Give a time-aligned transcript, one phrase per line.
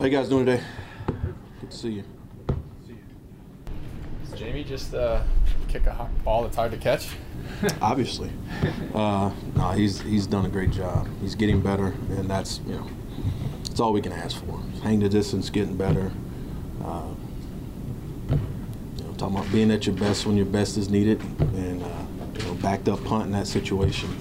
[0.00, 0.62] How you guys doing today?
[1.60, 2.04] Good to see you.
[4.30, 5.24] Does Jamie just uh,
[5.66, 7.08] kick a ball that's hard to catch?
[7.82, 8.30] Obviously,
[8.94, 11.08] uh, no, he's he's done a great job.
[11.20, 12.88] He's getting better, and that's you know,
[13.64, 14.62] that's all we can ask for.
[14.84, 16.12] Hang the distance, getting better.
[16.84, 17.08] Uh,
[18.30, 18.36] you
[19.02, 21.88] know, talking about being at your best when your best is needed, and uh,
[22.38, 24.16] you know, backed up punt in that situation.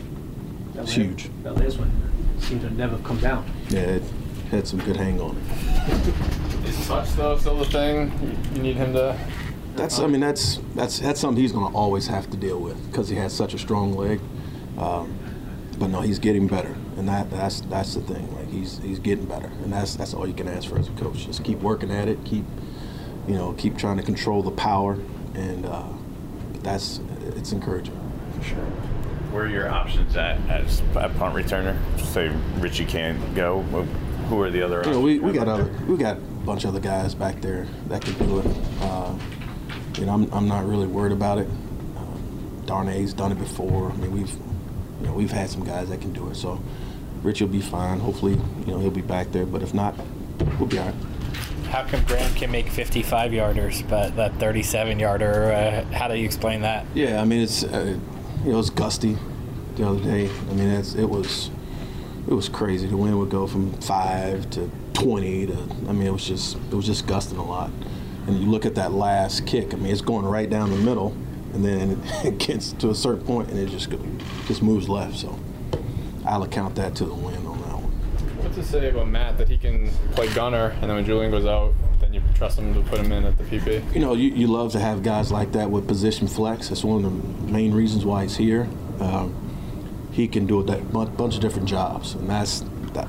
[0.73, 1.29] It's huge.
[1.43, 1.91] That last one
[2.39, 3.45] seemed to never come down.
[3.69, 4.03] Yeah, it
[4.49, 6.67] had some good hang on it.
[6.67, 8.11] Is touch though still the thing?
[8.55, 9.17] You need him to.
[9.75, 12.83] That's I mean that's that's that's something he's going to always have to deal with
[12.89, 14.19] because he has such a strong leg.
[14.77, 15.17] Um,
[15.77, 18.35] but no, he's getting better, and that that's that's the thing.
[18.35, 20.91] Like he's he's getting better, and that's that's all you can ask for as a
[20.91, 21.25] coach.
[21.25, 22.17] Just keep working at it.
[22.25, 22.45] Keep
[23.27, 24.97] you know keep trying to control the power,
[25.35, 25.83] and uh,
[26.63, 26.99] that's
[27.35, 27.97] it's encouraging.
[28.37, 28.65] For sure.
[29.31, 31.77] Where are your options at as a punt returner?
[31.99, 33.63] Say Richie can't go.
[34.29, 34.83] Who are the other?
[34.85, 37.65] You know, we, we got other we got a bunch of other guys back there
[37.87, 38.45] that can do it.
[38.81, 39.17] Uh,
[39.97, 41.47] you know, I'm, I'm not really worried about it.
[41.95, 43.91] Uh, Darnay's done it before.
[43.91, 44.31] I mean, we've
[44.99, 46.35] you know we've had some guys that can do it.
[46.35, 46.61] So
[47.23, 47.99] Rich will be fine.
[47.99, 49.45] Hopefully, you know he'll be back there.
[49.45, 49.95] But if not,
[50.59, 50.95] we'll be all right.
[51.69, 55.51] How come Graham can make 55 yarders, but that 37 yarder?
[55.51, 56.85] Uh, how do you explain that?
[56.93, 57.97] Yeah, I mean it's uh,
[58.43, 59.17] you know it was gusty
[59.75, 60.29] the other day.
[60.49, 61.49] I mean it's, it was
[62.27, 62.87] it was crazy.
[62.87, 65.53] The wind would go from five to 20 to
[65.87, 67.71] I mean it was just it was just gusting a lot.
[68.27, 69.73] And you look at that last kick.
[69.73, 71.15] I mean it's going right down the middle,
[71.53, 73.99] and then it gets to a certain point and it just go,
[74.45, 75.17] just moves left.
[75.17, 75.39] So
[76.25, 78.43] I'll account that to the wind on that one.
[78.43, 81.45] What's to say about Matt that he can play gunner, and then when Julian goes
[81.45, 83.93] out, then you trust him to put him in at the PP?
[83.93, 86.67] You know, you, you love to have guys like that with position flex.
[86.67, 88.67] That's one of the main reasons why he's here.
[88.99, 89.46] Um,
[90.17, 92.63] he can do a bunch of different jobs, and that's
[92.93, 93.07] that,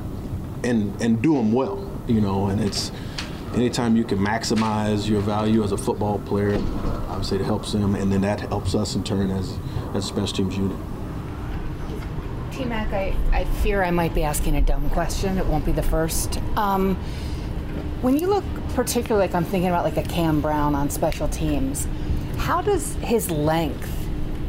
[0.62, 1.90] and and do them well.
[2.06, 2.92] You know, and it's
[3.54, 6.56] anytime you can maximize your value as a football player,
[7.08, 9.58] obviously it helps him, and then that helps us in turn as
[9.94, 10.76] as special teams unit.
[12.52, 15.38] T Mac, I, I fear I might be asking a dumb question.
[15.38, 16.38] It won't be the first.
[16.58, 16.94] Um,
[18.02, 18.44] when you look
[18.74, 21.88] particularly like I'm thinking about like a Cam Brown on special teams,
[22.36, 23.97] how does his length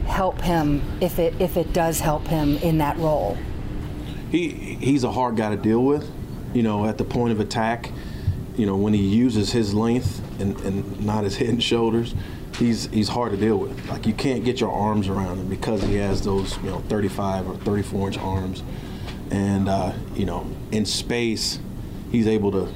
[0.10, 3.38] help him if it if it does help him in that role?
[4.32, 6.10] He he's a hard guy to deal with.
[6.54, 7.92] You know, at the point of attack,
[8.58, 12.16] you know, when he uses his length and, and not his head and shoulders,
[12.58, 13.90] he's he's hard to deal with.
[13.90, 17.48] Like you can't get your arms around him because he has those you know 35
[17.48, 18.64] or 34 inch arms,
[19.32, 21.60] and uh, you know in space,
[22.12, 22.72] he's able to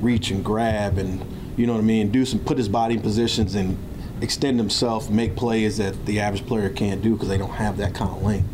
[0.00, 1.24] reach and grab and
[1.56, 3.78] you know what I mean, do some put his body in positions and
[4.20, 7.94] extend himself, make plays that the average player can't do because they don't have that
[7.94, 8.48] kind of length.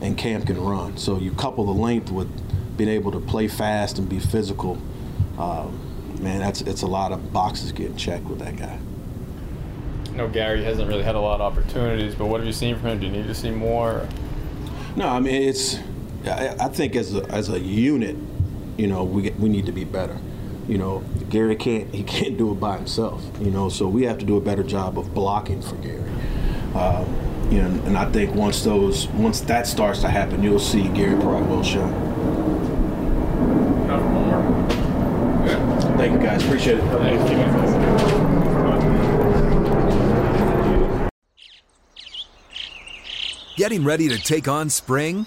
[0.00, 0.96] And Cam can run.
[0.96, 2.28] So you couple the length with
[2.76, 4.78] being able to play fast and be physical.
[5.38, 8.78] Um, man, that's it's a lot of boxes getting checked with that guy.
[10.12, 12.76] I know Gary hasn't really had a lot of opportunities, but what have you seen
[12.78, 13.00] from him?
[13.00, 14.06] Do you need to see more?
[14.96, 15.78] No, I mean it's.
[16.26, 18.16] I, I think as a, as a unit,
[18.76, 20.18] you know, we we need to be better.
[20.68, 23.24] You know, Gary can't he can't do it by himself.
[23.40, 26.02] You know, so we have to do a better job of blocking for Gary.
[26.74, 27.06] Um,
[27.50, 31.20] you know, and I think once those once that starts to happen, you'll see Gary
[31.20, 31.88] probably will show.
[35.96, 36.84] Thank you guys, appreciate it.
[36.84, 37.22] Thank
[43.56, 45.26] Getting ready to take on spring?